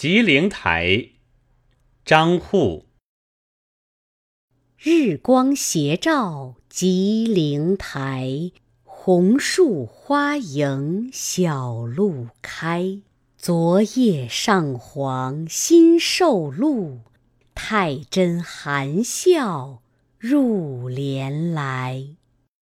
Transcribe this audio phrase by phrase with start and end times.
[0.00, 1.08] 吉灵台，
[2.04, 2.86] 张祜。
[4.78, 8.52] 日光斜照吉灵台，
[8.84, 13.00] 红树花迎小路开。
[13.36, 17.00] 昨夜上皇新受禄，
[17.56, 19.82] 太真含笑
[20.16, 22.14] 入帘来。